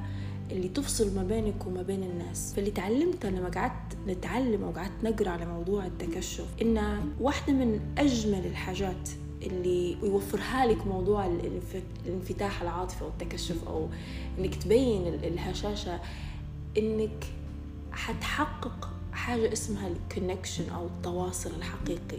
اللي 0.50 0.68
تفصل 0.68 1.14
ما 1.14 1.23
بينك 1.23 1.66
وما 1.66 1.82
بين 1.82 2.02
الناس. 2.02 2.54
فاللي 2.54 2.70
تعلمته 2.70 3.30
لما 3.30 3.49
قعدت 3.49 3.97
نتعلم 4.06 4.62
وقعدت 4.62 5.04
نقرأ 5.04 5.30
على 5.30 5.47
موضوع 5.47 5.87
التكشف 5.87 6.47
إن 6.62 7.00
واحدة 7.20 7.52
من 7.52 7.80
أجمل 7.99 8.47
الحاجات 8.47 9.08
اللي 9.42 9.92
يوفرها 10.02 10.66
لك 10.66 10.87
موضوع 10.87 11.26
الانفتاح 12.06 12.62
العاطفي 12.62 13.02
أو 13.02 13.08
التكشف 13.08 13.68
أو 13.68 13.88
إنك 14.38 14.54
تبين 14.54 15.06
الهشاشة 15.06 16.00
إنك 16.78 17.25
حتحقق 17.92 18.88
حاجة 19.12 19.52
اسمها 19.52 19.88
الكونكشن 19.88 20.68
أو 20.68 20.87
التواصل 20.87 21.50
الحقيقي. 21.50 22.18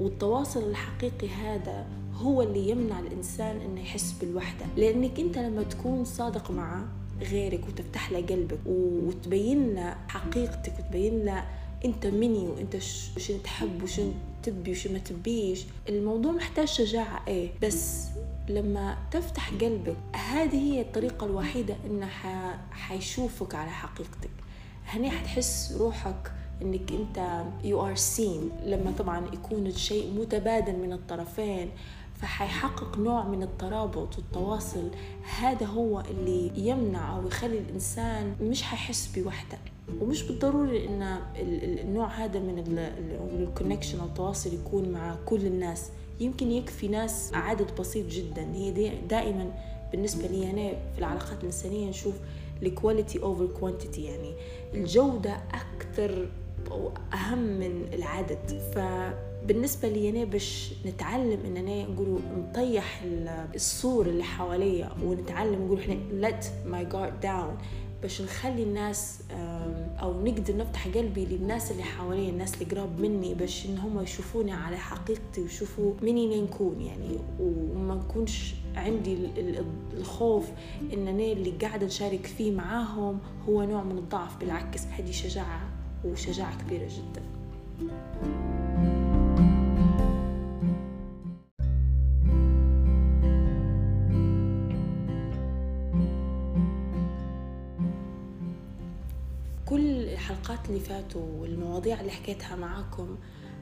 والتواصل 0.00 0.62
الحقيقي 0.70 1.28
هذا 1.28 1.86
هو 2.14 2.42
اللي 2.42 2.68
يمنع 2.70 3.00
الإنسان 3.00 3.60
إنه 3.60 3.80
يحس 3.80 4.12
بالوحدة. 4.20 4.66
لأنك 4.76 5.20
أنت 5.20 5.38
لما 5.38 5.62
تكون 5.62 6.04
صادق 6.04 6.50
مع 6.50 6.84
غيرك 7.20 7.68
وتفتح 7.68 8.12
له 8.12 8.18
قلبك 8.26 8.58
وتبين 8.66 9.74
له 9.74 9.96
حقيقتك 10.08 10.72
وتبين 10.78 11.24
له 11.24 11.44
أنت 11.84 12.06
مني 12.06 12.48
وأنت 12.48 12.76
شو 13.18 13.38
تحب 13.44 13.82
وشو 13.82 14.10
تبي 14.42 14.70
وشو 14.70 14.92
ما 14.92 14.98
تبيش 14.98 15.64
الموضوع 15.88 16.32
محتاج 16.32 16.68
شجاعة 16.68 17.22
إيه 17.28 17.50
بس 17.62 18.06
لما 18.48 18.96
تفتح 19.10 19.50
قلبك 19.50 19.96
هذه 20.12 20.72
هي 20.72 20.80
الطريقة 20.80 21.26
الوحيدة 21.26 21.76
انه 21.86 22.08
حيشوفك 22.70 23.54
على 23.54 23.70
حقيقتك. 23.70 24.30
هني 24.86 25.10
حتحس 25.10 25.76
روحك 25.78 26.32
إنك 26.62 26.92
أنت 26.92 27.44
you 27.62 27.76
are 27.76 28.00
seen. 28.16 28.64
لما 28.64 28.92
طبعا 28.98 29.26
يكون 29.32 29.66
الشيء 29.66 30.20
متبادل 30.20 30.76
من 30.76 30.92
الطرفين 30.92 31.70
فحيحقق 32.14 32.98
نوع 32.98 33.24
من 33.24 33.42
الترابط 33.42 34.18
والتواصل. 34.18 34.90
هذا 35.38 35.66
هو 35.66 36.00
اللي 36.00 36.68
يمنع 36.68 37.16
أو 37.16 37.26
يخلي 37.26 37.58
الإنسان 37.58 38.36
مش 38.40 38.62
حيحس 38.62 39.06
بوحدة. 39.16 39.58
ومش 40.00 40.22
بالضروري 40.22 40.88
إن 40.88 41.18
النوع 41.80 42.06
هذا 42.06 42.38
من 42.38 42.78
الـ 43.38 43.44
connection 43.44 44.00
أو 44.00 44.06
التواصل 44.06 44.54
يكون 44.54 44.88
مع 44.88 45.16
كل 45.26 45.46
الناس. 45.46 45.90
يمكن 46.20 46.50
يكفي 46.50 46.88
ناس 46.88 47.30
عدد 47.34 47.80
بسيط 47.80 48.06
جدا. 48.06 48.54
هي 48.54 48.92
دائما 49.08 49.52
بالنسبة 49.92 50.26
لي 50.26 50.50
أنا 50.50 50.68
في 50.92 50.98
العلاقات 50.98 51.40
الإنسانية 51.40 51.88
نشوف 51.88 52.14
الـ 52.62 52.70
quality 52.70 53.22
over 53.22 53.46
quantity 53.46 54.04
يعني 54.04 54.32
الجودة 54.74 55.36
أكثر 55.54 56.28
وأهم 56.70 57.38
من 57.38 57.86
العدد. 57.92 58.62
ف 58.74 58.78
بالنسبة 59.46 59.88
لي 59.88 60.10
أنا 60.10 60.24
باش 60.24 60.72
نتعلم 60.86 61.38
إن 61.46 61.56
أنا 61.56 61.82
نقولوا 61.82 62.18
نطيح 62.38 63.02
السور 63.54 64.06
اللي 64.06 64.24
حواليا 64.24 64.90
ونتعلم 65.04 65.64
نقول 65.64 65.80
إحنا 65.80 65.96
let 66.30 66.44
my 66.72 66.92
guard 66.94 67.24
down 67.26 67.62
باش 68.04 68.22
نخلي 68.22 68.62
الناس 68.62 69.20
أو 70.00 70.24
نقدر 70.24 70.56
نفتح 70.56 70.88
قلبي 70.88 71.26
للناس 71.26 71.70
اللي 71.70 71.82
حواليا 71.82 72.30
الناس 72.30 72.54
اللي 72.54 72.74
قراب 72.74 73.00
مني 73.00 73.34
باش 73.34 73.66
إن 73.66 73.78
هم 73.78 74.00
يشوفوني 74.00 74.52
على 74.52 74.76
حقيقتي 74.76 75.40
ويشوفوا 75.40 75.94
مني 76.02 76.40
نكون 76.40 76.80
يعني. 76.80 77.18
وما 77.40 77.94
نكونش 77.94 78.54
عندي 78.76 79.18
الخوف 79.96 80.48
إن 80.92 81.08
أنا 81.08 81.22
اللي 81.22 81.50
قاعدة 81.50 81.86
نشارك 81.86 82.26
فيه 82.26 82.52
معاهم 82.52 83.18
هو 83.48 83.62
نوع 83.62 83.82
من 83.82 83.98
الضعف 83.98 84.36
بالعكس 84.36 84.86
هذه 84.86 85.10
شجاعة 85.10 85.68
وشجاعة 86.04 86.58
كبيرة 86.64 86.88
جدا. 86.88 87.22
الحلقات 100.54 100.70
اللي 100.70 100.80
فاتوا 100.80 101.40
والمواضيع 101.40 102.00
اللي 102.00 102.12
حكيتها 102.12 102.56
معاكم 102.56 103.16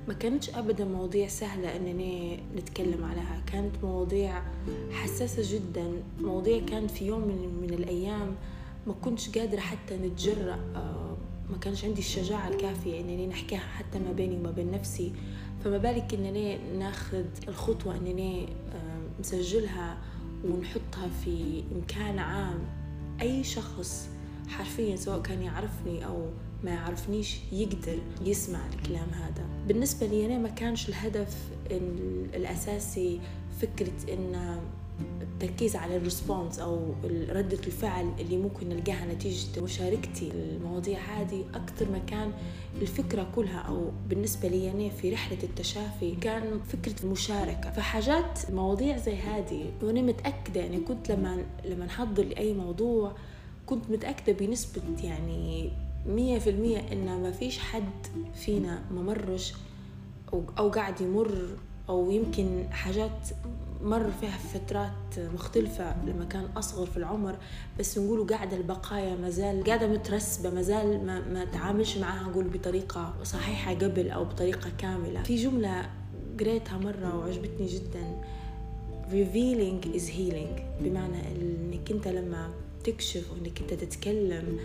ما 0.09 0.15
كانتش 0.15 0.51
ابدا 0.51 0.85
مواضيع 0.85 1.29
سهلة 1.29 1.77
إنني 1.77 2.41
نتكلم 2.57 3.05
عليها. 3.05 3.43
كانت 3.47 3.85
مواضيع 3.85 4.43
حساسة 4.91 5.55
جدا 5.57 5.93
مواضيع 6.21 6.67
كان 6.67 6.87
في 6.87 7.07
يوم 7.07 7.21
من, 7.21 7.59
من 7.63 7.75
الأيام 7.75 8.35
ما 8.87 8.93
كنتش 8.93 9.39
قادرة 9.39 9.61
حتى 9.61 9.97
نتجرأ 9.97 10.59
آه، 10.75 11.17
ما 11.51 11.59
كانش 11.59 11.85
عندي 11.85 11.99
الشجاعة 12.01 12.49
الكافية 12.49 13.01
إنني 13.01 13.27
نحكيها 13.27 13.61
حتى 13.61 13.99
ما 13.99 14.13
بيني 14.13 14.37
وما 14.37 14.51
بين 14.51 14.71
نفسي. 14.71 15.13
فما 15.65 15.79
بالك 15.79 16.15
إنني 16.15 16.59
ناخذ 16.79 17.25
الخطوة 17.49 17.97
إنني 17.97 18.45
آه، 18.45 19.21
نسجلها 19.21 19.99
ونحطها 20.45 21.09
في 21.25 21.65
مكان 21.77 22.19
عام. 22.19 22.59
أي 23.21 23.45
شخص 23.45 24.09
حرفيا 24.49 24.97
سواء 24.97 25.23
كان 25.23 25.43
يعرفني 25.43 26.07
أو 26.07 26.29
ما 26.65 26.71
يعرفنيش 26.71 27.39
يقدر 27.53 27.99
يسمع 28.25 28.61
الكلام 28.67 29.09
هذا. 29.11 29.47
بالنسبة 29.69 30.07
لي 30.07 30.27
أنا 30.27 30.39
ما 30.39 30.49
كانش 30.49 30.89
الهدف 30.89 31.37
الأساسي 32.35 33.21
فكرة 33.61 34.13
إن 34.13 34.61
التركيز 35.23 35.77
على 35.77 35.97
الريسبونس 35.97 36.59
أو 36.59 36.95
ردة 37.29 37.59
الفعل 37.67 38.13
اللي 38.21 38.37
ممكن 38.37 38.69
نلقاها 38.69 39.15
نتيجة 39.15 39.61
مشاركتي 39.61 40.31
المواضيع 40.31 40.99
هذه 40.99 41.45
أكثر 41.55 41.91
ما 41.91 41.99
كان 41.99 42.33
الفكرة 42.83 43.27
كلها. 43.35 43.59
أو 43.59 43.91
بالنسبة 44.09 44.49
لي 44.49 44.71
أنا 44.71 44.89
في 44.89 45.13
رحلة 45.13 45.39
التشافي 45.43 46.15
كان 46.15 46.61
فكرة 46.61 47.05
المشاركة. 47.05 47.71
فحاجات 47.71 48.51
مواضيع 48.51 48.97
زي 48.97 49.15
هذه 49.17 49.65
وأنا 49.83 50.03
متأكدة 50.03 50.61
يعني 50.61 50.81
كنت 50.81 51.13
لما 51.13 51.45
لما 51.65 51.87
نحضر 51.87 52.25
لأي 52.25 52.55
موضوع 52.55 53.13
كنت 53.67 53.91
متأكدة 53.91 54.33
بنسبة 54.33 54.83
يعني 55.05 55.73
مية 56.07 56.39
في 56.39 56.51
المية 56.51 56.79
إن 56.93 57.23
ما 57.23 57.31
فيش 57.31 57.59
حد 57.59 58.07
فينا 58.35 58.83
ممرش 58.91 59.55
أو 60.59 60.69
قاعد 60.69 61.01
يمر 61.01 61.57
أو 61.89 62.11
يمكن 62.11 62.65
حاجات 62.71 63.29
مر 63.83 64.11
فيها 64.21 64.39
فترات 64.39 65.19
مختلفة 65.35 66.05
لما 66.07 66.25
كان 66.25 66.45
أصغر 66.57 66.87
في 66.87 66.97
العمر 66.97 67.37
بس 67.79 67.99
نقولوا 67.99 68.27
قاعدة 68.27 68.57
البقايا 68.57 69.17
مازال 69.17 69.65
قاعدة 69.65 69.87
مترسبة 69.87 70.51
مازال 70.51 71.07
ما, 71.07 71.21
ما 71.29 71.45
تعاملش 71.45 71.97
معاها 71.99 72.29
نقول 72.29 72.45
بطريقة 72.45 73.15
صحيحة 73.23 73.75
قبل 73.75 74.11
أو 74.11 74.25
بطريقة 74.25 74.71
كاملة. 74.79 75.23
في 75.23 75.37
جملة 75.37 75.91
قريتها 76.41 76.79
مرة 76.79 77.19
وعجبتني 77.19 77.67
جدا. 77.67 78.21
Revealing 79.11 79.97
is 79.97 80.09
healing. 80.09 80.83
بمعنى 80.83 81.29
إنك 81.37 81.91
أنت 81.91 82.09
لما 82.09 82.51
تكشف 82.85 83.33
وإنك 83.33 83.61
أنت 83.61 83.75
تتكلم 83.75 84.59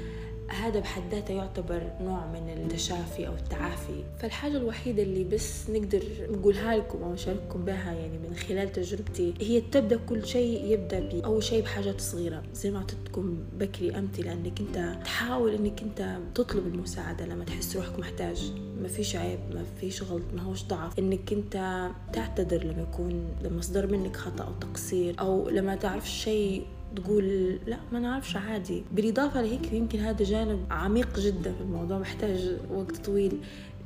هذا 0.50 0.80
بحد 0.80 1.02
ذاته 1.12 1.34
يعتبر 1.34 1.92
نوع 2.02 2.26
من 2.26 2.50
التشافي 2.50 3.28
أو 3.28 3.34
التعافي. 3.34 4.04
فالحاجة 4.20 4.58
الوحيدة 4.58 5.04
اللي 5.04 5.24
بس 5.24 5.70
نقدر 5.70 6.04
نقولها 6.30 6.78
لكم 6.78 7.04
أو 7.04 7.14
نشارككم 7.14 7.66
بها 7.66 7.94
يعني 7.94 8.18
من 8.18 8.36
خلال 8.36 8.72
تجربتي 8.72 9.34
هي 9.42 9.62
تبدأ 9.62 10.00
كل 10.10 10.28
شيء 10.28 10.66
يبدأ 10.66 11.00
بأول 11.00 11.44
شيء 11.44 11.64
بحاجات 11.64 12.02
صغيرة 12.02 12.44
زي 12.54 12.72
ما 12.72 12.78
أعطيتكم 12.78 13.38
بكري 13.60 13.98
أمثلة 13.98 14.34
أنك 14.34 14.60
أنت 14.60 14.98
تحاول 15.04 15.54
أنك 15.54 15.82
أنت 15.82 16.18
تطلب 16.36 16.68
المساعدة 16.68 17.26
لما 17.26 17.46
تحس 17.46 17.76
روحك 17.76 18.00
محتاج. 18.00 18.52
ما 18.82 18.88
فيش 18.88 19.16
عيب 19.16 19.40
ما 19.54 19.64
فيش 19.80 20.04
غلط 20.04 20.26
ما 20.36 20.42
هوش 20.42 20.64
ضعف. 20.64 21.00
إنك 21.00 21.34
أنت 21.34 21.88
تعتذر 22.14 22.64
لما 22.64 22.82
يكون 22.82 23.28
لما 23.44 23.62
صدر 23.62 23.88
منك 23.88 24.16
خطأ 24.16 24.44
أو 24.44 24.54
تقصير 24.54 25.16
أو 25.20 25.50
لما 25.50 25.76
تعرف 25.76 26.10
شيء 26.10 26.66
تقول 26.96 27.60
لا 27.68 27.78
ما 27.92 28.00
نعرفش 28.00 28.36
عادي. 28.36 28.84
بالإضافة 28.92 29.42
لهيك 29.42 29.74
يمكن 29.74 30.00
هذا 30.00 30.24
جانب 30.24 30.60
عميق 30.72 31.20
جدا 31.20 31.54
في 31.54 31.62
الموضوع 31.62 32.00
محتاج 32.00 32.58
وقت 32.74 32.98
طويل. 32.98 33.38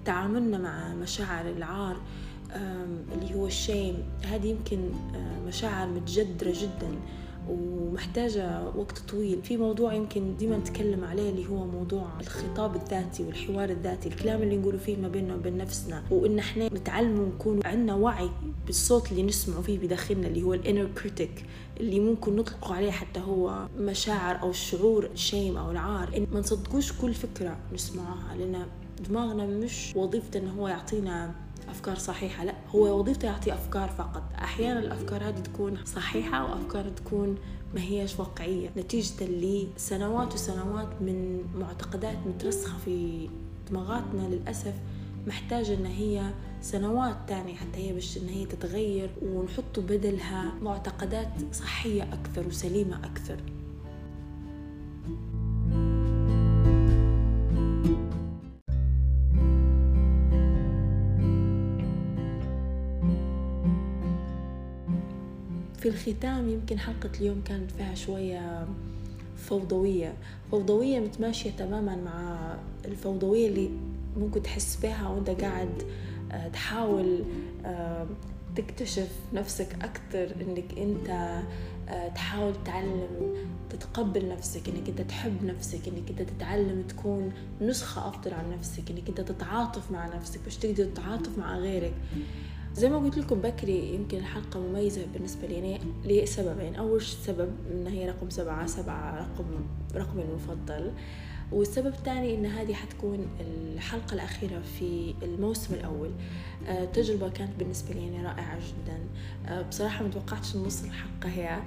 تعاملنا 0.05 0.57
مع 0.57 0.93
مشاعر 0.93 1.49
العار 1.49 1.97
اللي 3.13 3.35
هو 3.35 3.47
الشيم 3.47 3.95
هذه 4.25 4.47
يمكن 4.47 4.79
مشاعر 5.47 5.87
متجدرة 5.87 6.53
جدا 6.61 6.95
ومحتاجة 7.49 8.63
وقت 8.75 8.99
طويل. 8.99 9.41
في 9.43 9.57
موضوع 9.57 9.93
يمكن 9.93 10.37
ديما 10.37 10.57
نتكلم 10.57 11.03
عليه 11.03 11.29
اللي 11.29 11.49
هو 11.49 11.65
موضوع 11.65 12.07
الخطاب 12.21 12.75
الذاتي 12.75 13.23
والحوار 13.23 13.69
الذاتي 13.69 14.09
الكلام 14.09 14.41
اللي 14.41 14.57
نقوله 14.57 14.77
فيه 14.77 14.97
ما 14.97 15.07
بيننا 15.07 15.35
وبين 15.35 15.57
نفسنا 15.57 16.03
وإن 16.11 16.39
إحنا 16.39 16.67
نتعلم 16.67 17.19
ونكون 17.19 17.59
عندنا 17.65 17.95
وعي 17.95 18.29
بالصوت 18.71 19.11
اللي 19.11 19.23
نسمعه 19.23 19.61
فيه 19.61 19.79
بداخلنا 19.79 20.27
اللي 20.27 20.43
هو 20.43 20.53
ال 20.53 20.59
inner 20.59 20.89
critic 20.97 21.45
اللي 21.79 21.99
ممكن 21.99 22.35
نطلقه 22.35 22.73
عليه 22.75 22.91
حتى 22.91 23.19
هو 23.19 23.67
مشاعر 23.77 24.41
أو 24.41 24.51
شعور 24.51 25.05
ال 25.05 25.14
shame 25.14 25.57
أو 25.57 25.71
العار. 25.71 26.17
إن 26.17 26.27
ما 26.33 26.39
نصدقوش 26.39 26.93
كل 26.93 27.13
فكرة 27.13 27.57
نسمعها 27.73 28.35
لأن 28.35 28.65
دماغنا 29.09 29.45
مش 29.45 29.93
وظيفته 29.95 30.39
إنه 30.39 30.51
هو 30.51 30.67
يعطينا 30.67 31.35
أفكار 31.69 31.97
صحيحة 31.97 32.43
لا 32.45 32.53
هو 32.75 32.99
وظيفته 32.99 33.25
يعطي 33.25 33.53
أفكار 33.53 33.89
فقط. 33.89 34.23
أحيانا 34.41 34.79
الأفكار 34.79 35.23
هذه 35.23 35.39
تكون 35.39 35.77
صحيحة 35.85 36.43
وأفكار 36.43 36.89
تكون 36.89 37.37
ما 37.75 37.81
هيش 37.81 38.19
واقعية. 38.19 38.69
نتيجة 38.77 39.23
لسنوات 39.23 40.33
وسنوات 40.33 41.01
من 41.01 41.43
معتقدات 41.55 42.17
مترسخة 42.27 42.77
في 42.85 43.29
دماغاتنا 43.69 44.21
للأسف 44.27 44.73
محتاجة 45.27 45.73
إن 45.73 45.85
هي 45.85 46.31
سنوات 46.61 47.15
تانية 47.27 47.55
حتى 47.55 47.77
هي 47.77 47.93
باش 47.93 48.17
إن 48.17 48.27
هي 48.27 48.45
تتغير 48.45 49.09
ونحط 49.21 49.79
بدلها 49.79 50.53
معتقدات 50.61 51.27
صحية 51.53 52.03
أكثر 52.03 52.47
وسليمة 52.47 53.05
أكثر. 53.05 53.37
في 65.77 65.87
الختام 65.87 66.49
يمكن 66.49 66.79
حلقة 66.79 67.09
اليوم 67.19 67.41
كانت 67.45 67.71
فيها 67.71 67.95
شوية 67.95 68.67
فوضوية. 69.37 70.13
فوضوية 70.51 70.99
متماشية 70.99 71.51
تماما 71.51 71.95
مع 71.95 72.55
الفوضوية 72.85 73.47
اللي 73.47 73.69
ممكن 74.17 74.43
تحس 74.43 74.79
بها 74.83 75.09
وأنت 75.09 75.29
قاعد 75.29 75.83
تحاول 76.53 77.23
آه، 77.65 78.07
تكتشف 78.55 79.09
نفسك 79.33 79.75
أكثر 79.81 80.35
إنك 80.41 80.77
أنت 80.77 81.09
آه، 81.89 82.07
تحاول 82.07 82.53
تتعلم 82.63 83.07
تتقبل 83.69 84.29
نفسك 84.29 84.69
إنك 84.69 84.89
أنت 84.89 85.01
تحب 85.01 85.43
نفسك 85.45 85.87
إنك 85.87 86.09
أنت 86.09 86.21
تتعلم 86.21 86.81
تكون 86.81 87.31
نسخة 87.61 88.07
أفضل 88.07 88.33
عن 88.33 88.51
نفسك 88.51 88.91
إنك 88.91 89.09
أنت 89.09 89.21
تتعاطف 89.21 89.91
مع 89.91 90.15
نفسك 90.15 90.39
باش 90.43 90.57
تقدر 90.57 90.85
تتعاطف 90.85 91.37
مع 91.37 91.57
غيرك. 91.57 91.93
زي 92.75 92.89
ما 92.89 92.97
قلت 92.97 93.17
لكم 93.17 93.41
بكري 93.41 93.93
يمكن 93.95 94.17
الحلقة 94.17 94.59
مميزة 94.59 95.05
بالنسبة 95.13 95.47
لي 95.47 95.79
لسببين 96.05 96.75
أول 96.75 97.01
سبب 97.01 97.49
إن 97.71 97.87
هي 97.87 98.09
رقم 98.09 98.29
سبعة 98.29 98.65
سبعة 98.67 99.15
رقم 99.19 99.45
رقمي 99.95 100.23
المفضل. 100.23 100.91
والسبب 101.51 101.87
الثاني 101.87 102.35
إن 102.35 102.45
هذه 102.45 102.73
حتكون 102.73 103.27
الحلقة 103.39 104.13
الأخيرة 104.13 104.61
في 104.79 105.13
الموسم 105.23 105.73
الأول. 105.73 106.11
آه، 106.67 106.85
تجربة 106.85 107.29
كانت 107.29 107.51
بالنسبة 107.59 107.93
لي 107.93 108.01
يعني 108.01 108.25
رائعة 108.25 108.59
جدا. 108.59 108.99
آه، 109.47 109.61
بصراحة 109.61 110.05
متوقعتش 110.05 110.55
نص 110.55 110.83
الحلقة 110.83 111.29
هي. 111.29 111.59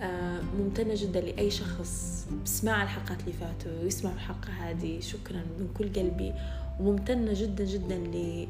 آه، 0.00 0.40
ممتنة 0.58 0.94
جدا 0.96 1.20
لأي 1.20 1.50
شخص 1.50 2.26
سمع 2.44 2.82
الحلقات 2.82 3.20
اللي 3.20 3.32
فاتوا 3.32 3.82
ويسمع 3.82 4.12
الحلقة 4.12 4.48
هذه. 4.50 5.00
شكرا 5.00 5.42
من 5.58 5.68
كل 5.78 5.92
قلبي. 5.92 6.34
وممتنة 6.82 7.32
جدا 7.34 7.64
جدا 7.64 7.96
ل 7.98 8.46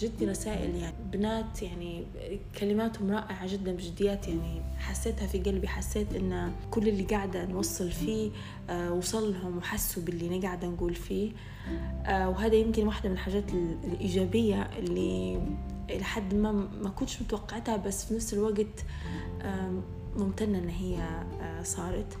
جدي 0.00 0.26
رسائل 0.26 0.74
يعني. 0.74 0.94
بنات 1.12 1.62
يعني 1.62 2.04
كلماتهم 2.58 3.10
رائعة 3.10 3.46
جدا 3.46 3.72
بجديات 3.72 4.28
يعني. 4.28 4.62
حسيتها 4.78 5.26
في 5.26 5.38
قلبي 5.38 5.68
حسيت 5.68 6.14
إن 6.14 6.52
كل 6.70 6.88
اللي 6.88 7.02
قاعدة 7.02 7.44
نوصل 7.46 7.90
فيه 7.90 8.30
آه، 8.70 8.92
وصل 8.92 9.32
لهم 9.32 9.58
وحسوا 9.58 10.02
باللي 10.02 10.28
أنا 10.36 10.42
قاعدة 10.42 10.68
نقول 10.68 10.94
فيه. 10.94 11.32
آه، 12.06 12.28
وهذا 12.28 12.54
يمكن 12.54 12.86
واحدة 12.86 13.08
من 13.08 13.14
الحاجات 13.14 13.44
الإيجابية 13.84 14.62
اللي 14.78 15.40
لحد 15.90 16.34
ما 16.34 16.52
ما 16.82 16.90
كنتش 16.90 17.22
متوقعتها 17.22 17.76
بس 17.76 18.04
في 18.04 18.14
نفس 18.14 18.34
الوقت 18.34 18.84
ممتنة 20.16 20.58
إن 20.58 20.68
هي 20.68 20.98
آه، 21.40 21.62
صارت. 21.62 22.18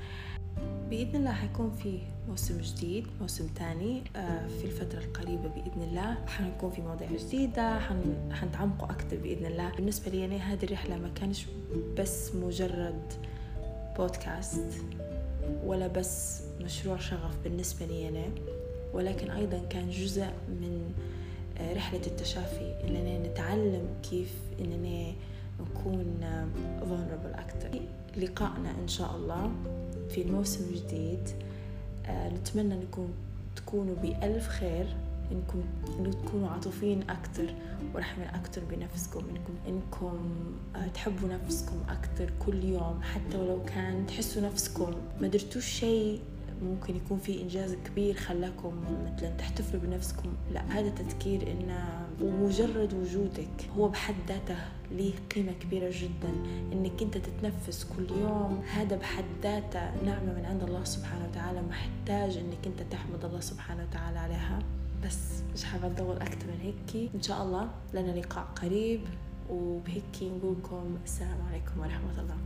بإذن 0.90 1.16
الله 1.16 1.32
حيكون 1.32 1.70
في 1.70 1.98
موسم 2.28 2.60
جديد 2.60 3.06
موسم 3.20 3.46
تاني 3.46 4.02
آه، 4.16 4.46
في 4.46 4.64
الفترة 4.64 4.98
القريبة 4.98 5.48
بإذن 5.48 5.82
الله. 5.82 6.16
حنكون 6.26 6.70
في 6.70 6.82
مواضيع 6.82 7.08
جديدة 7.12 7.78
حن... 7.78 8.30
حنتعمقوا 8.32 8.90
أكثر 8.90 9.16
بإذن 9.16 9.46
الله. 9.46 9.70
بالنسبة 9.76 10.10
لي 10.10 10.24
أنا 10.24 10.36
هذه 10.36 10.64
الرحلة 10.64 10.96
ما 10.96 11.08
كانش 11.14 11.46
بس 11.98 12.34
مجرد 12.34 13.02
بودكاست 13.98 14.82
ولا 15.64 15.86
بس 15.86 16.42
مشروع 16.60 16.96
شغف 16.96 17.36
بالنسبة 17.44 17.86
لي 17.86 18.08
أنا 18.08 18.24
ولكن 18.92 19.30
أيضا 19.30 19.58
كان 19.70 19.90
جزء 19.90 20.26
من 20.48 20.92
آه، 21.58 21.74
رحلة 21.74 22.06
التشافي 22.06 22.74
إننا 22.88 23.28
نتعلم 23.28 23.88
كيف 24.10 24.34
إننا 24.60 25.12
نكون 25.60 26.20
vulnerable 26.80 27.38
أكثر 27.38 27.80
لقائنا 28.16 28.70
إن 28.82 28.88
شاء 28.88 29.16
الله. 29.16 29.52
في 30.10 30.22
الموسم 30.22 30.64
الجديد. 30.64 31.28
آه، 32.06 32.28
نتمنى 32.28 32.74
أنكم 32.74 33.08
تكونوا 33.56 33.94
بألف 34.02 34.48
خير 34.48 34.86
أنكم 35.32 35.62
إنه 35.98 36.12
تكونوا 36.12 36.48
عاطفيين 36.48 37.02
أكثر 37.10 37.54
ورحمين 37.94 38.28
أكثر 38.28 38.62
بنفسكم 38.70 39.20
انكم 39.20 39.54
إنكم 39.68 40.34
آه، 40.76 40.86
تحبوا 40.86 41.28
نفسكم 41.28 41.76
أكثر 41.88 42.30
كل 42.46 42.64
يوم 42.64 43.02
حتى 43.02 43.36
ولو 43.36 43.64
كان 43.64 44.06
تحسوا 44.06 44.42
نفسكم 44.42 44.94
ما 45.20 45.28
درتوش 45.28 45.66
شيء 45.66 46.20
ممكن 46.62 46.96
يكون 46.96 47.18
في 47.18 47.42
إنجاز 47.42 47.74
كبير 47.74 48.14
خلاكم 48.14 48.74
مثلا 49.16 49.30
تحتفلوا 49.30 49.82
بنفسكم. 49.82 50.32
لا 50.52 50.78
هذا 50.78 50.88
تذكير 50.88 51.52
إن 51.52 51.70
ومجرد 52.22 52.94
وجودك 52.94 53.68
هو 53.76 53.88
بحد 53.88 54.14
ذاته 54.28 54.56
ليه 54.90 55.12
قيمة 55.34 55.52
كبيرة 55.52 55.90
جدا. 55.92 56.32
إنك 56.72 57.02
أنت 57.02 57.18
تتنفس 57.18 57.84
كل 57.84 58.10
يوم 58.10 58.62
هذا 58.72 58.96
بحد 58.96 59.24
ذاته 59.42 60.04
نعمة 60.04 60.32
من 60.32 60.44
عند 60.44 60.62
الله 60.62 60.84
سبحانه 60.84 61.28
وتعالى 61.28 61.62
محتاج 61.62 62.36
إنك 62.36 62.66
أنت 62.66 62.92
تحمد 62.92 63.24
الله 63.24 63.40
سبحانه 63.40 63.86
وتعالى 63.90 64.18
عليها. 64.18 64.58
بس 65.04 65.42
مش 65.54 65.64
حابة 65.64 65.86
أطول 65.86 66.16
أكثر 66.16 66.46
من 66.46 66.60
هيك. 66.60 67.10
إن 67.14 67.22
شاء 67.22 67.42
الله 67.42 67.70
لنا 67.94 68.10
لقاء 68.10 68.44
قريب 68.44 69.00
وبهيك 69.50 70.22
نقول 70.22 70.56
لكم 70.58 70.96
السلام 71.04 71.38
عليكم 71.50 71.80
ورحمة 71.80 72.20
الله. 72.20 72.36